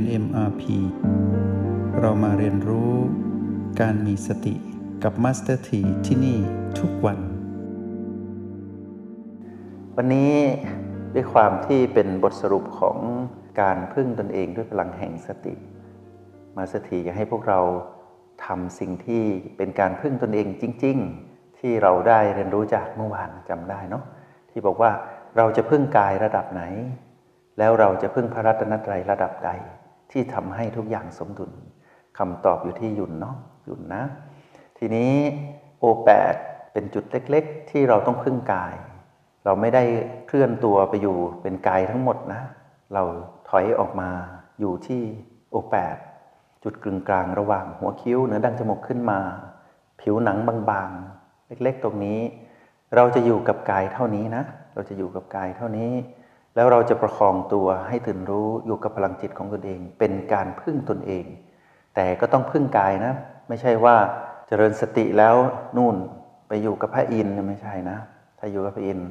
[0.00, 0.62] น MRP
[2.00, 2.92] เรามาเรียนรู้
[3.80, 4.54] การมีสติ
[5.02, 6.38] กับ Master T ที่ที่นี่
[6.80, 7.18] ทุกวัน
[9.96, 10.32] วันนี้
[11.14, 12.98] ด้วยความที่เป็นบทสรุปของ
[13.60, 15.54] การพึ่งตนเองด้วยพลังแห่งสติ
[16.56, 17.60] มาสถีอยากให้พวกเรา
[18.44, 19.22] ทำสิ่งที่
[19.56, 20.96] เป็นการพึ่งตนเองจริง
[21.28, 24.04] ๆ ที่เราได้เรียนรู้จากเมื่อวานจำได้เนาะ
[24.50, 24.90] ที่บอกว่า
[25.36, 26.62] เราจะพึ่งกายระดับไหน
[27.58, 29.50] แล้วเราจะพึ่งพระรัตนตรัยระดับใด
[30.10, 31.50] ที่ทำให้ทุกอย่างสมดุล
[32.18, 34.02] คำตอบอยู่ที่หยุนเนาะหยุนนะ
[34.78, 35.12] ทีนี้
[35.78, 36.34] โอแปด
[36.72, 38.74] เป็นจุดเล็กๆ ที่เราต้องพึ่งกาย
[39.44, 39.82] เราไม่ได้
[40.26, 42.42] เคลื่อนตัวไปอยู่เป็นกายทั้งหมดนะ
[42.94, 43.02] เรา
[43.48, 44.10] ถอยออกมา
[44.60, 45.02] อยู่ที่
[45.50, 45.96] โอแปด
[46.64, 49.20] จุดกึ่งกลางระหว่างหัวคิ้วเหนือดังจมูกขึ้นมา
[50.00, 50.38] ผิวหนัง
[50.70, 52.20] บางๆ เล็กๆ ตรงนี้
[52.96, 54.42] เราจะอยู่กับกายเท่านี้นะ
[54.74, 55.92] เราจะอยู่กับกายเท่านี้
[56.54, 61.24] แล้วเราจะประคองตัวให้ตื่นรู้อยู่กับพลังจิตของตนเอง เป็นการพึ่งตนเอง
[61.94, 63.12] แต่ก็ต้องพึ่งกายนะ
[63.48, 63.96] ไม่ใช่ว่า
[64.46, 65.34] เจริญสติแล้ว
[65.76, 65.96] นู่น
[66.48, 67.98] ไปอยู่กับพระอินทร์ไม่ใช่นะ
[68.38, 69.08] ถ้าอยู่กับพระอินทร์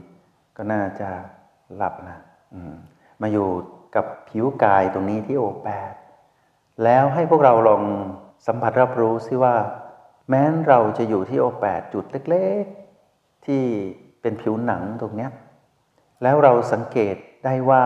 [0.57, 1.09] ก็น่าจะ
[1.75, 2.17] หลับนะ
[3.21, 3.47] มาอยู่
[3.95, 5.93] กับผิวกายตรงนี้ที่โอแปด
[6.83, 7.83] แล้วให้พวกเราลอง
[8.47, 9.55] สัมผัสรับรู้ซิว่า
[10.29, 12.63] แม้นเราจะอยู่ที่โอแปดจุดเล็ก
[13.05, 13.63] ๆ ที่
[14.21, 15.31] เป็นผิวหนังตรงเนี้ย
[16.23, 17.83] แล้วเราสังเกต ได้ว่า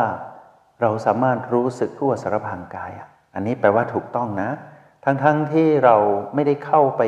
[0.82, 2.92] เราสามารถรู้สึกทั่วสารพางกาย
[3.36, 4.50] อันนี้แปลว่าถูกต้องนะ
[5.06, 5.96] ทั้งๆทที่เรา
[6.36, 7.02] ไม่ได้เข้าไป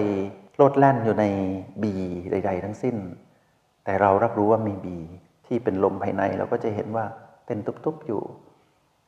[0.55, 1.25] โลดแล่นอยู่ใน
[1.83, 1.93] บี
[2.31, 2.95] ใด ๆ ทั้งสิ้น
[3.83, 4.97] แต่เรารับรู้ว่ามีบี
[5.47, 7.05] ที่เป็นลมภายในเราก็จะเห็นว่า
[7.45, 8.21] เป็นตุบๆอยู่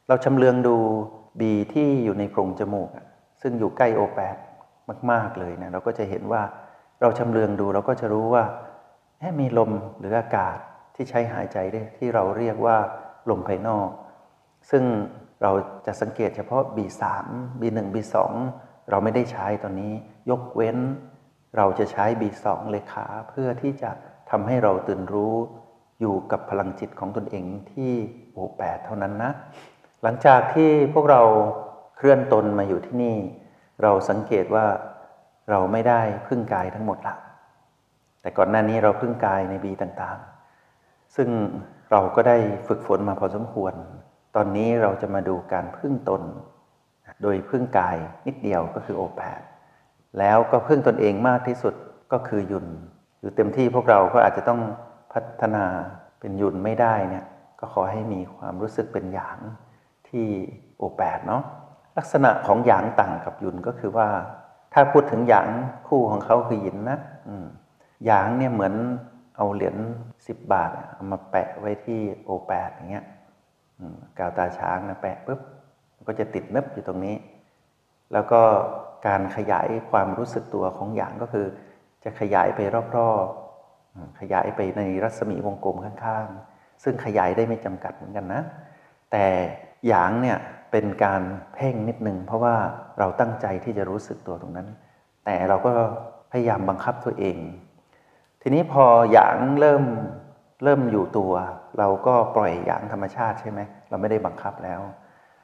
[0.07, 0.75] เราชำเลืองดู
[1.39, 2.89] บีที่อยู่ในโพรงจมูก
[3.41, 4.37] ซึ่งอยู่ใกล้โอแปด
[5.11, 6.41] มาก ๆเลยนะเราก็จะเห็นว่า
[7.01, 8.43] เราชำเลืองดูเราก็จะรู้ว่า
[9.39, 10.57] มีลมหรืออากาศ
[10.95, 12.77] ที่ใช้หายใจได้ที่เราเรียกว่า
[13.29, 13.89] ลมภายนอก
[14.69, 14.83] ซึ่ง
[15.41, 15.51] เรา
[15.85, 17.03] จะสังเกตเฉพาะ B3
[17.61, 18.15] B1 B2
[18.89, 19.93] เราไม่ได้ใช้ตอนนี้
[20.29, 20.77] ยกเว้น
[21.57, 23.91] เราจะใช้ B2 เลขาเพื่อที่จะ
[24.29, 25.35] ทำให้เราตื่นรู้
[25.99, 27.91] อยู่กับพลังจิตของตนเองที่
[28.33, 29.31] โอแปดเท่านั้นนะ
[30.03, 31.21] หลังจากที่พวกเรา
[31.97, 33.17] เคลื่อนตนมาอยู่ที่นี่
[33.83, 34.65] เราสังเกตว่า
[35.49, 37.15] เราไม่ได้พึ่งกายทั้งหมดละ
[38.21, 41.29] แต่ก่อนหน้านี้เราพึ่งกายในบีต่างๆ ซึ่ง
[41.91, 42.37] เราก็ได้
[42.67, 43.73] ฝึกฝนมาพอสมควร
[44.35, 46.21] ตอนนี้เราจะมาดูการพึ่งตน
[47.21, 49.41] โดยพึ่งกายนิดเดียวก็คือโอแปด
[50.19, 51.73] แล้วก็พึ่งตนเองมากที่สุด
[52.11, 52.67] ก็คือยุน
[53.19, 54.61] หรือเต็มที่พวกเราก็อาจจะต้อง
[55.13, 55.65] พัฒนา
[56.19, 57.25] เป็นยุนไม่ได้เนี่ย
[57.59, 59.39] ก็ขอให้มีความรู้สึกเป็นหยาง
[60.09, 60.27] ที่
[60.77, 61.43] โอแปดเนาะ
[61.97, 64.07] ลักษณะของหยางต่างกับยุนก็คือว่า
[64.73, 65.47] ถ้าพูดถึงหยาง
[65.87, 66.99] คู่ของเขาคือหยินนะ
[68.05, 68.73] หยางเนี่ยเหมือน
[69.37, 69.75] เอาเหรียญ
[70.27, 73.05] สิบบาทเอามาแปะไว้ที่โอแปดอย่างเงี้ย
[74.17, 75.39] กาวตาช้างนะแปะปุ๊บ
[76.07, 77.15] ก็จะติดนึบอยู่ตรงนี้
[78.13, 78.41] แล้วก็
[79.07, 81.45] การขยายความรู้สึกตัวของหยางก็คือ
[82.03, 82.59] จะขยายไป
[82.97, 88.41] รอบๆขยายไปในรัศมีวงกลมข้างๆ ซึ่งขยายได้ไม่จำกัดเหมือนกันนะ
[89.11, 89.25] แต่
[89.87, 90.37] หยางเนี่ย
[90.71, 91.21] เป็นการ
[91.53, 92.55] เพ่งนิดนึง เพราะว่า
[92.99, 94.67] เราตั้งใจที่จะรู้สึกตัวตรงนั้น
[95.25, 95.71] แต่เราก็
[96.31, 97.37] พยายามบังคับตัวเอง
[98.41, 99.83] ทีนี้พอหยางเริ่ม
[100.63, 101.33] เริ่มอยู่ตัว
[101.79, 103.59] เราก็ปล่อยหยางธรรมชาติใช่ไหม
[103.89, 104.81] เราไม่ได้บังคับแล้ว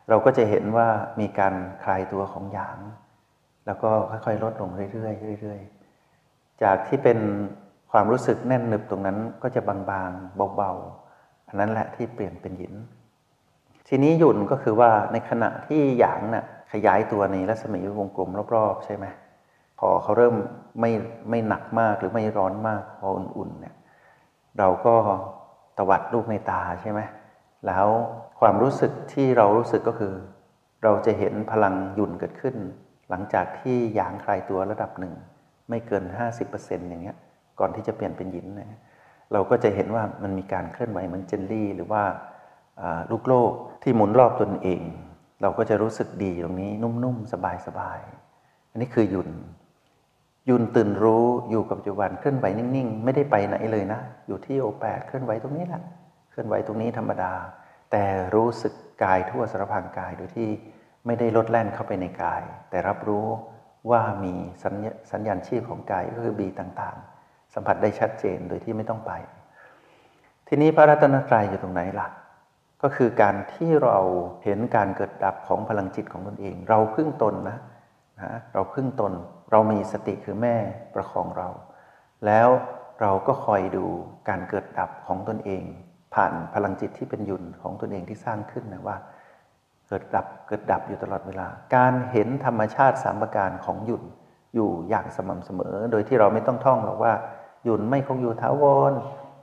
[0.10, 0.88] เราก็จะเห็นว่า
[1.20, 1.54] มีการ
[1.84, 2.78] คลายตัวของหยาง
[3.66, 7.20] แล้วก็ค่อยๆลดลงเรื่อยๆเรื่อยๆจากที่เป็น
[7.92, 12.74] ความรู้สึกแน่นหนึบตรงนั้นก็จะบางๆเบาๆอันนั้นแหละที่เปลี่ยนเป็นหยิน
[13.88, 19.06] ทีนี้หยุ่นก็คือว่าในขณะที่หยางน่ะขยายตัวในรัศมีวงกลมรอบๆ ใช่ไหม
[19.88, 20.36] อเขาเริ่ม
[20.80, 20.92] ไม่
[21.30, 23.76] ไม่หนักมากหรือไม่ร้อนมากพออุ่นๆเนี่ย
[24.60, 24.96] เราก็
[25.78, 27.02] ตวัดลูกในตาใช่ไหม
[27.68, 27.88] แล้ว
[28.40, 30.14] ความรู้สึกที่เรารู้สึกก็คือ
[30.84, 32.56] เราจะเห็นพลังหยุ่นเกิดขึ้น
[33.10, 35.14] หลังจากที่หยางคลายตัวระดับหนึ่ง
[35.70, 36.04] ไม่เกิน
[36.48, 37.18] 50%อย่างเงี้ย
[37.60, 38.80] ก่อนที่จะเปลี่ยนเป็นหยินนะ
[39.34, 42.04] เราก็จะเห็นว่ามันมีการเคลื่อนไหวเหมือนเจลลี่ หรือว่า
[43.12, 43.52] ลูกโลก
[43.84, 44.82] ที่หมุนรอบตนเอง
[45.42, 46.72] เราก็จะรู้สึกดีตรงนี้
[47.04, 47.32] นุ่มๆ
[47.68, 49.30] สบายๆ อันนี้คือหยุ่น
[50.50, 55.82] ยุนตื่นรู้อยู่กับปัจจุบันเคลื่อนไหวนิ่งๆ ไม่ได้ไปไหนเลยนะ อยู่ที่โอแปดเคลื่อนไหวตรงนี้แหละ
[56.32, 57.34] เคลื่อนไหวตรงนี้ธรรมดา
[57.92, 58.04] แต่
[58.36, 58.74] รู้สึก
[59.04, 60.50] กายทั่วสารพางกายโดยที่
[61.06, 63.28] ไม่ได้ลดแล่นเข้าไปในกาย แต่รับรู้
[63.92, 64.74] ว่ามีสัญ
[65.12, 69.12] สญญาณชีพของกายก็คือบีต่างๆ สัมผัสได้ชัดเจนโดยที่ไม่ต้องไป
[70.48, 72.08] ทีนี้พระรัตนตรัยอยู่ตรงไหนล่ะ
[72.82, 74.00] ก็คือการที่เรา
[74.44, 77.58] เห็นการเกิดดับของพลังจิตของตนเอง เราพึ่งตนนะ
[78.22, 79.14] นะเราพึ่งตน
[79.54, 80.56] เรามีสติคือแม่
[80.94, 81.50] ประคองเรา
[82.26, 82.50] แล้ว
[83.02, 83.86] เราก็คอยดู
[84.30, 85.64] การเกิดดับของตนเอง
[86.14, 88.98] ผ่านพลังจิตที่เป็นยุนของตนเองที่สร้างขึ้นนะว่า
[89.88, 94.04] เกิดดับเกิดดับอยู่ตลอดเวลา การเห็นธรรมชาติสามประการของหยุน
[94.56, 97.14] อยู่อย่างสม่ำเสมอ โดยที่เราไม่ต้องท่องหรอกว่า
[97.66, 98.94] หยุนไม่คงอยู่ถาวร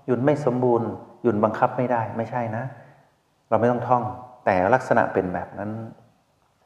[0.06, 0.88] หยุนไม่สมบูรณ์
[1.22, 2.64] หยุนบังคับไม่ได้ไม่ใช่นะ
[3.48, 4.02] เราไม่ต้องท่อง
[4.44, 5.70] แต่ลักษณะเป็นแบบนั้น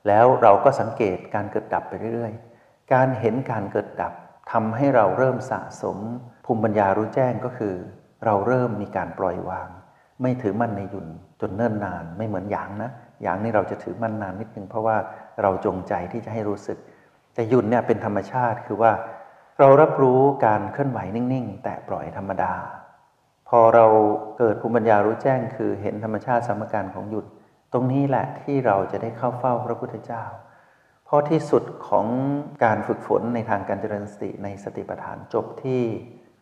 [0.07, 2.54] แล้วเราก็สังเกตการเกิดดับไปเรื่อยๆ
[2.93, 4.13] การเห็นการเกิดดับ
[4.53, 5.99] ทำให้เราเริ่มสะสม
[6.45, 7.75] ภูมิปัญญารู้แจ้งก็คือ
[8.25, 9.69] เราเริ่มมีการปล่อยวาง
[10.23, 11.07] ไม่ถือมั่นในหยุ่น
[11.41, 12.91] จนเนิ่นนานไม่เหมือนหยางนะ
[13.23, 14.97] หยางนี่เราจะถือมั่นนานนิดนึงเพราะว่า
[15.43, 16.79] เราจงใจที่จะให้รู้สึก
[17.35, 18.93] แต่หยุ่นเนี่ยเป็นธรรมชาติคือว่า
[19.59, 22.55] เรารับรู้การเคลื่อนไหวนิ่ง ๆ แต่ปล่อยธรรมดา
[23.49, 23.87] พอเรา
[24.39, 27.27] เกิดภูมิปัญญารู้แจ้ง คือเห็นธรรมชาติสมการของหยุด
[27.73, 30.25] ตรงนี้แหละที่เราจะได้เข้าเฝ้าพระพุทธเจ้า
[31.05, 32.07] เพราะที่สุดของ
[32.65, 35.81] การฝึกฝนในทางการเจริญสติในสติปัฏฐานจบที่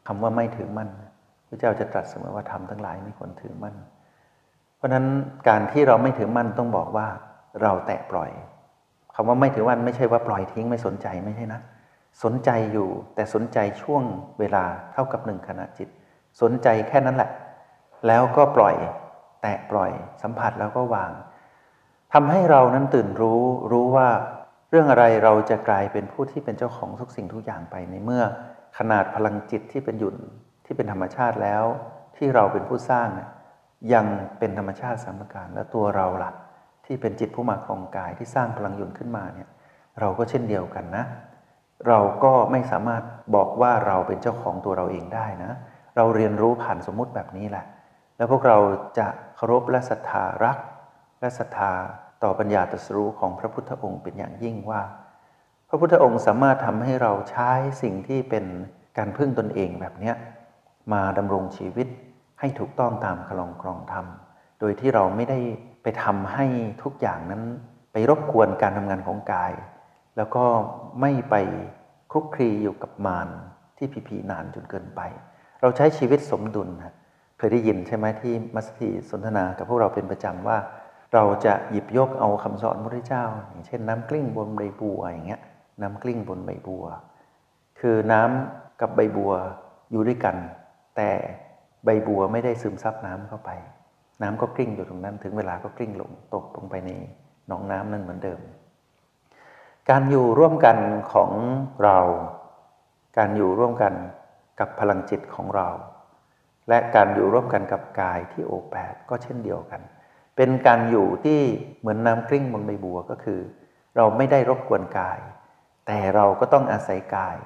[0.07, 0.91] คำว่าไม่ถือมั่น
[1.49, 3.77] พระเจ้าจะตรัสเสมอว่าทำทั้งหลายไม่ควรถือมั่น
[4.77, 5.07] เพราะนั้น
[5.49, 7.09] การที่เราไม่ถือมั่นต้องบอกว่า
[7.63, 8.31] เราแตะปล่อย
[9.15, 11.61] คำว่าไม่ถือมั่นไม่ใช่ว่าปล่อยทิ้งไม่สนใจไม่ใช่นะ
[12.23, 14.03] สนใจอยู่แต่สนใจช่วง
[14.39, 15.89] เวลาเท่ากับหนึ่งขณะจิต
[16.41, 17.31] สนใจแค่นั้นแหละ
[18.07, 18.75] แล้วก็ปล่อย
[19.43, 19.91] แตะปล่อย
[20.23, 21.13] สัมผัสแล้วก็วาง
[22.13, 23.43] ทำให้เรานั้นตื่นรู้
[23.73, 24.09] รู้ว่า
[24.75, 28.23] เรื่องอะไรเราจะกลายเป็นผู้ที่เป็นเจ้าของทุกสิ่งทุกอย่างไปในเมื่อ
[28.79, 30.17] ขนาดพลังจิตที่เป็นหยุ่น
[30.65, 31.65] ที่เป็นธรรมชาติแล้ว
[32.17, 33.09] ที่เราเป็นผู้สร้าง
[33.95, 34.07] ยัง
[34.39, 36.33] เป็นธรรมชาติสามการและตัวเราล่ะ
[36.87, 39.49] ที่เป็นจิตผู้มาครองกายที่สร้างพลังหยุ่นขึ้นมาเนี่ย
[40.01, 41.05] เราก็เช่นเดียวกันนะ
[41.89, 43.03] เราก็ไม่สามารถ
[43.35, 45.53] บอกว่าเราเป็นเจ้าของตัวเราเองได้นะ
[45.97, 47.65] เราเรียนรู้ผ่านสมมุติแบบนี้แหละ
[48.17, 48.59] แล้วพวกเรา
[48.99, 50.59] จะเคารพและศรัทธารัก
[51.21, 51.73] และศรัทธา
[52.23, 54.83] ต่อปัญญาตรัสรู้ของพระพุทธองค์เป็นอย่างยิ่งว่า
[55.69, 57.51] พระพุทธองค์สามารถทำให้เราใช้
[57.83, 58.45] สิ่งที่เป็น
[58.99, 60.13] การพึ่งตนเองแบบนี้
[60.93, 61.89] มาดำรงชีวิต
[62.41, 64.07] ให้ถูกต้องตามคลองกรองธรรม
[64.61, 65.39] โดยที่เราไม่ได้
[65.83, 66.47] ไปทำให้
[66.83, 67.43] ทุกอย่างนั้น
[67.93, 69.53] ไปรบกวนการทำงานของกาย
[70.17, 70.45] แล้วก็
[71.01, 71.35] ไม่ไป
[72.11, 73.29] คลุกคลีอยู่กับมาร
[73.77, 75.01] ที่ผีผีนานจนเกินไป
[75.61, 76.95] เราใช้ชีวิตสมดุลนะ
[77.39, 80.59] เคยได้ยินใช่ไหมที่มัสถีสนทนากับพวกเราเป็นประจำว่า
[81.15, 85.43] เราจะหยิบยกเอาคำสอนพระเจ้า อย่างเช่นน้ำกลิ้งบนใบบัวอย่างเงี้ย
[85.83, 86.85] น้ำกลิ้งบนใบบัว
[87.81, 89.33] คือน้ำกับใบบัว
[89.91, 90.37] อยู่ด้วยกัน
[90.97, 91.11] แต่
[91.85, 93.51] ใบบัวไม่ได้ซึมซับน้ำเข้าไป
[94.23, 96.91] น้ำก็กลิ้งอยู่ตรงนั้น ถึงเวลาก็กลิ้งลงตกลงไปใน
[97.49, 98.41] หนองน้ำนั่นเหมือนเดิม
[99.91, 100.77] การอยู่ร่วมกัน
[101.13, 101.31] ของ
[101.83, 101.99] เรา
[103.19, 103.95] การอยู่ร่วมกัน
[104.61, 105.69] กับพลังจิตของเรา
[106.69, 109.81] และการอยู่ร่วมกันกับกายที่โอแปดก็เช่นเดียวกัน
[110.45, 111.41] เป็นการอยู่ที่
[111.81, 113.41] เหมือนน้ำกลิ้งบนใบบัวก็คือ
[113.97, 115.19] เราไม่ได้รบกวนกาย
[115.87, 117.37] แต่เราก็ต้องอาศัยกาย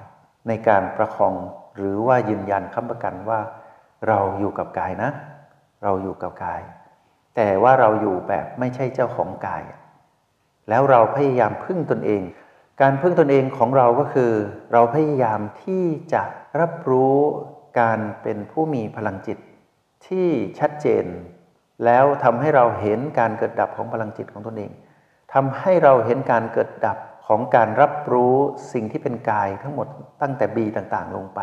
[0.47, 1.35] ในการประคอง
[1.75, 3.39] หรือว่ายืนยันค้ำประกันว่า
[4.07, 5.09] เราอยู่กับกายนะ
[5.83, 6.61] เราอยู่กับกาย
[7.35, 9.63] แต่ว่าเราอยู่แบบไม่ใช่เจ้าของกาย
[10.69, 12.21] แล้วเราพยายามพึ่งตนเอง
[12.81, 14.31] การพึ่งตนเองของเราก็คือ
[14.73, 15.83] เราพยายามที่
[16.13, 16.23] จะ
[16.59, 17.17] รับรู้
[17.79, 19.37] การเป็นผู้มีพลังจิต
[20.07, 20.27] ที่
[20.59, 21.05] ชัดเจน
[21.85, 24.71] แล้วทำให้เราเห็นการเกิดดับของพลังจิตของตนเอง
[25.33, 26.97] ทำให้เราเห็นการเกิดดับ
[27.27, 28.35] ของการรับรู้
[28.73, 29.87] สิ่งที่เป็นกายทั้งหมด
[30.21, 31.39] ตั้งแต่บีต่างๆ ลงไป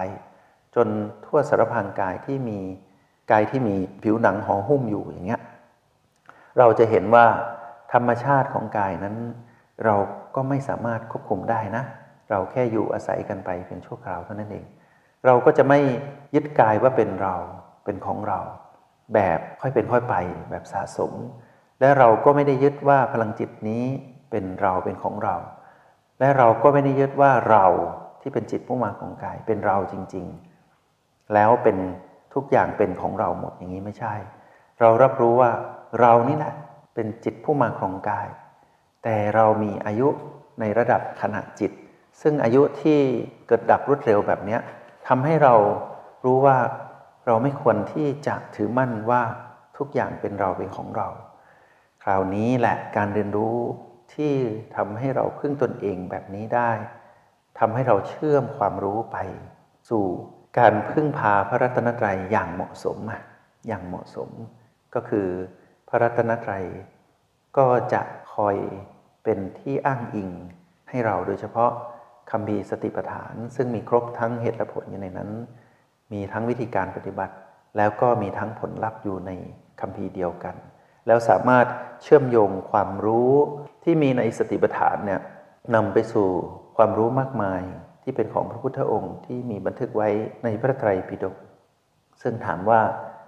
[0.74, 0.88] จน
[1.24, 2.60] ทั่วสารพางกายที่มี
[3.30, 5.40] กายที่มีผิวหนังห่อหุ้มอยู่อย่างเงี้ย
[6.58, 7.26] เราจะเห็นว่า
[7.92, 9.16] ธรรมชาติของกายนั้น
[9.84, 9.96] เรา
[10.34, 11.84] ก็ไม่สามารถควบคุมได้นะ
[12.30, 14.64] เราแค่อยู่อาศัยกันไปเพียงชั่วคราวเท่านั้นเอง
[15.26, 15.80] เราก็จะไม่
[16.34, 17.34] ยึดกายว่าเป็นเรา
[17.84, 18.40] เป็นของเรา
[19.14, 20.14] แบบค่อยเป็นค่อยไป
[20.50, 21.12] แบบสะสม
[21.80, 23.84] และเราก็ไม่ได้ยึดว่าพลังจิตนี้
[24.30, 25.36] เป็นเราเป็นของเรา
[26.20, 27.66] และเราก็ไม่ได้ยึดว่าเรา
[28.20, 30.26] ที่เป็นจิตผู้มาของกาย เป็นเราจริง
[30.78, 31.76] ๆ แล้วเป็น
[32.34, 34.14] ทุกอย่างเป็นของเราหมดอย่างนี้ไม่ใช่
[34.80, 35.50] เรารับรู้ว่า
[36.00, 36.54] เรานี่แหละ
[36.94, 38.28] เป็นจิตผู้มาของกาย
[39.04, 40.08] แต่เรามีอายุ
[40.60, 41.72] ในระดับขณะจิต
[42.22, 43.00] ซึ่งอายุที่
[43.46, 44.58] เกิดดับรวดเร็วแบบนี้
[45.08, 45.54] ทำให้เรา
[46.24, 46.56] รู้ว่า
[47.26, 49.22] เราไม่ควรที่จะถือมั่นว่า
[49.76, 51.08] ทุกอย่างเป็นเราเป็นของเรา
[52.02, 53.56] คราวนี้แหละการเรียนรู้
[54.14, 54.32] ที่
[54.76, 56.70] ทำให้เราพึ่งตนเองแบบนี้ได้
[57.58, 59.16] ทำให้เราเชื่อมความรู้ไป
[59.90, 60.04] สู่
[60.58, 63.22] การพึ่งพาพระรัตนตรัยอย่างเหมาะสมอะ
[63.66, 64.30] อย่างเหมาะสม
[64.94, 65.28] ก็คือ
[65.88, 66.64] พระรัตนตรัย
[67.56, 68.02] ก็จะ
[68.34, 68.56] คอย
[69.24, 70.30] เป็นที่อ้างอิง
[70.88, 71.70] ให้เราโดยเฉพาะ
[72.30, 75.30] คำพีสติปัฏฐาน ซึ่งมีครบทั้งเหตุและผลอยู่ในนั้น
[76.12, 77.34] มีทั้งวิธีการปฏิบัติ
[77.76, 79.30] แล้วก็มีทั้งผลลัพธ์อยู่ใน
[79.80, 80.54] คำพีเดียวกัน
[81.06, 81.66] แล้วสามารถ
[82.02, 83.32] เชื่อมโยงความรู้
[83.84, 85.20] ที่มีในสติปัฏฐานเนี่ย
[85.74, 86.28] นำไปสู่
[86.76, 87.62] ความรู้มากมาย
[88.02, 90.08] ที่เป็นของพระพุทธองค์ที่มีบันทึกไว้
[90.44, 91.36] ในพระไตรปิฎก
[92.22, 92.80] ซึ่งถามว่า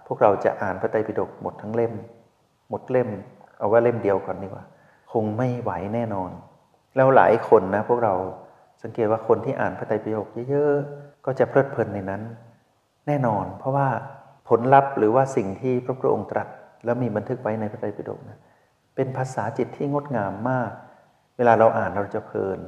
[0.06, 1.92] พวกเราจะอ่านพระไตรปิฎกหมดทั้งเล่ม
[2.71, 3.09] หมดเล่ม
[3.59, 4.64] เอาว่าเล่มเดียวก่อนดีกว่า
[5.12, 6.30] คงไม่ไหวแน่นอน
[6.97, 8.14] แล้วหลายคนนะพวกเรา
[8.83, 12.23] สังเกตว่าคนที่อ่านพระไตรปิฎกเยอะๆก็จะเพลิดเพลินในนั้น
[13.06, 13.88] แน่นอน เพราะว่า
[14.48, 16.48] ผลลัพธ์หรือว่าสิ่งที่พระพุทธองค์ตรัส
[16.84, 18.38] แล้วมีบันทึกไว้ในพระไตรปิฎกนะ
[18.94, 20.70] เป็นภาษาจิตที่งดงามมาก
[21.36, 22.60] เวลาเราอ่านเราจะเพลิน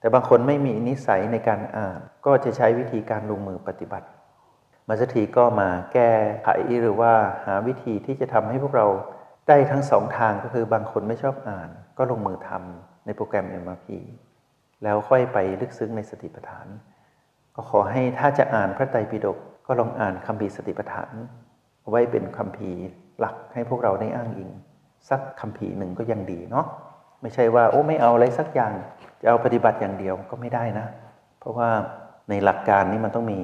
[0.00, 4.06] แต่บางคนไม่มีนิสัยในการอ่าน ก็จะใช้วิธีการลงมือปฏิบัติ
[4.88, 6.12] มาสถีก็มาแก้
[6.42, 6.48] ไข
[6.82, 7.12] หรือว่า
[7.46, 8.86] หาวิธีที่จะทำให้พวกเรา
[9.48, 13.88] ได้ทั้งสองทางก็คือบางคนไม่ชอบอ่าน ก็ลงมือทำในโปรแกรม MRP
[14.82, 16.66] แล้วค่อยไปลึกซึ้งในสติปัฏฐาน
[17.56, 21.14] ก็ขอให้ถ้าจะอ่านพระไตรปิฎกก็ลองอ่านคำพีสติปัฏฐาน
[21.90, 22.70] ไว้เป็นคำพี
[23.20, 24.50] หลักให้พวกเราได้อ้างอิง
[25.08, 26.66] สักคำพีหนึ่งก็ยังดีเนาะ
[27.22, 28.72] ไม่ใช่ว่าโอ้ไม่เอาอะไรสักอย่าง
[29.20, 30.86] จะเอาปฏิบัติอย่างเดียวก็ไม่ได้นะ
[31.40, 31.70] เพราะว่า
[32.28, 33.40] ในหลักการนี้มันต้องมี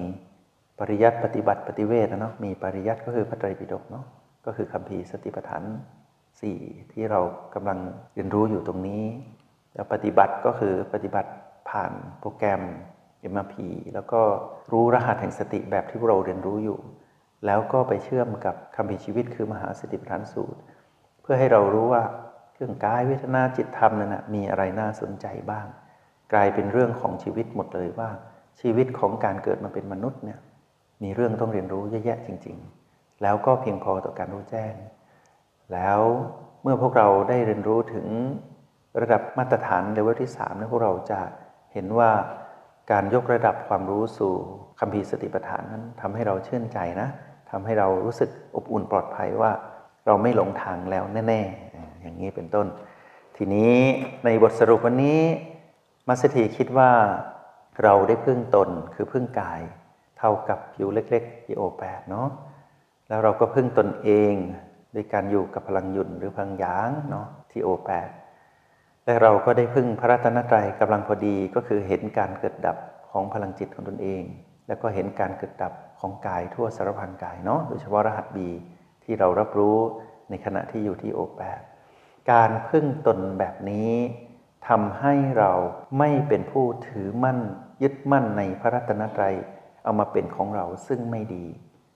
[0.78, 4.04] ปริยัติปฏิบัติปฏิเวทนะเนาะมีปริยัติก็คือพระไตรปิฎกเนาะ
[4.46, 5.62] ก็คือคำพีสติปัฏฐาน
[6.40, 6.58] สี่
[6.92, 7.20] ที่เรา
[7.54, 7.78] กำลัง
[8.14, 9.04] เรียนรู้อยู่ตรงนี้
[9.74, 11.30] แล้วปฏิบัติก็คือปฏิบัติ
[11.70, 12.62] ผ่านโปรแกรม
[13.32, 13.54] MRP
[13.94, 14.20] แล้วก็
[14.72, 16.78] รู้รหัสแห่งสติแบบที่เราเรียนรู้อยู่
[17.46, 20.60] แล้วก็ไปเชื่อมกับคำพีชีวิตคือมหาสติปัฏฐานสูตร
[21.22, 22.02] เพื่อให้เรารู้ว่า
[22.54, 25.66] เรื่องกายเวทนาจิตธรรมนั้นนะมีอะไรน่าสนใจบ้าง
[26.32, 28.10] กลายเป็นเรื่องของชีวิตหมดเลยว่า
[28.60, 30.38] ชีวิตของการเกิดมาเป็นมนุษย์เนี่ย
[31.02, 32.56] มีเรื่องต้องเรียนรู้เยอะแยะจริง
[32.88, 34.74] ๆ แล้วก็เพียงพอต่อการรู้แจ้ง
[35.72, 36.00] แล้ว
[36.62, 38.06] เมื่อพวกเราได้เรียนรู้ถึง
[39.00, 41.20] ระดับมาตรฐานเลเวลที่3นะพวกเราจะ
[41.72, 42.10] เห็นว่า
[42.90, 44.32] การยกระดับความรู้สู่
[44.80, 47.08] คัมภีร์สติปัฏฐานนั้นทำให้เราชื่นใจนะ
[47.50, 49.50] ทำให้เรารู้สึกอบอุ่นปลอดภัยว่า
[50.06, 51.40] เราไม่หลงทางแล้วแน่
[51.72, 52.66] ๆ อย่างนี้เป็นต้น
[53.36, 53.74] ทีนี้
[54.24, 55.20] ในบทสรุปวันนี้
[56.08, 56.90] มัสถีคิดว่า
[57.82, 59.60] เราได้พึ่งตนคือพึ่งกาย
[60.18, 62.28] เท่ากับผิวเล็กๆที่โอแปดเนาะ
[63.08, 64.32] แล้วเราก็พึ่งตนเอง
[64.92, 68.08] โดยการอยู่กับพลังหยุ่นหรือพลังยางเนาะที่โอแปด
[69.06, 72.76] และเราก็ได้พึ่งพระรัตนตรัยกำลังพอดีก็คือเห็นการเกิดดับ
[73.10, 74.22] ของพลังจิตของตนเอง
[74.68, 78.48] แล้วก็เห็นการเกิดดับของกายทั่วสารพันกายเนาะโดยเฉพาะรหัสบี
[79.04, 79.78] ที่เรารับรู้
[80.30, 81.60] ในขณะที่อยู่ที่โอแปด
[82.32, 83.92] การพึ่งตนแบบนี้
[84.68, 85.52] ทำให้เรา
[85.98, 87.38] ไม่เป็นผู้ถือมั่น
[87.82, 89.34] ยึดมั่นในพระรัตนตรัย
[89.84, 91.44] เอามาเป็นของเราซึ่งไม่ดี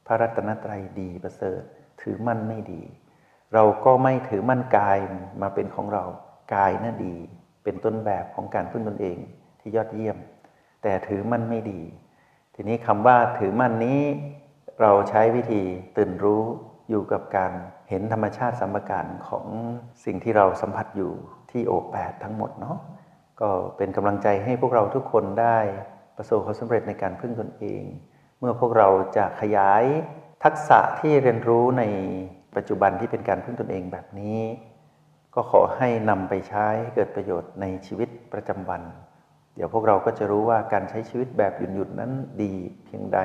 [0.06, 1.60] พระรัตนตรัยดีประเสริฐ
[2.00, 2.82] ถือมั่นไม่ดี
[3.54, 4.98] เราก็ไม่ถือมั่นกาย
[5.42, 6.04] มาเป็นของเรา
[6.52, 7.14] กายน่าดี
[7.64, 9.18] เป็นต้นแบบของการพึ่งตนเอง
[9.60, 10.16] ที่ยอดเยี่ยม
[10.82, 11.80] แต่ถือมั่นไม่ดี
[12.54, 14.00] ทีนี้คำว่าถือมั่นนี้
[14.80, 15.62] เราใช้วิธี
[15.96, 16.42] ตื่นรู้
[16.90, 17.52] อยู่กับการ
[17.88, 19.46] เห็นธรรมชาติสัมปการของ
[20.04, 21.12] สิ่งที่เราสัมผัสอยู่
[21.50, 22.76] ที่โอแปดทั้งหมดเนาะ
[23.40, 25.58] ก็เป็นกำลังใจให้พวกเราทุกคนได้
[26.16, 27.82] ประสบความสำเร็จในการพึ่งตนเอง
[28.38, 29.84] เมื่อพวกเราจะขยาย
[30.44, 31.82] ทักษะที่เรียนรู้ใน
[32.56, 34.40] ปัจจุบันที่เป็นการพึ่งตนเองแบบนี้
[35.38, 38.82] ก็ขอให้นำไปใช้เกิดประโยชน์ในชีวิตประจำวัน
[39.54, 42.10] เดี๋ยวพวกเราก็จะรู้ว่าการใช้ชีวิตแบบหยุ่นหยุดนั้น
[42.42, 42.52] ดี
[42.84, 43.20] เพียงใด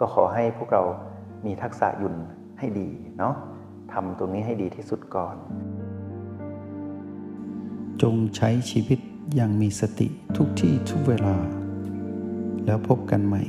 [0.00, 0.82] ก็ขอให้พวกเรา
[1.46, 2.14] มีทักษะหยุ่น
[2.58, 3.34] ให้ดีเนาะ
[3.92, 5.36] ทำตรงนี้ให้ดีที่สุดก่อน
[8.02, 8.98] จงใช้ชีวิต
[9.34, 11.36] อย่างมีสติทุกที่ทุกเวลา
[12.66, 13.42] แล้วพบกันใหม่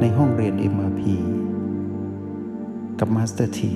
[0.00, 1.02] ในห้องเรียน MRP
[2.98, 3.72] กับ Master ที